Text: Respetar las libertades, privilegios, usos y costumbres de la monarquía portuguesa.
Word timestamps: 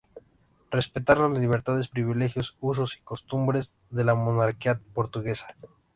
Respetar 0.71 1.19
las 1.19 1.37
libertades, 1.37 1.87
privilegios, 1.87 2.57
usos 2.59 2.97
y 2.97 3.01
costumbres 3.01 3.75
de 3.91 4.03
la 4.03 4.15
monarquía 4.15 4.81
portuguesa. 4.95 5.55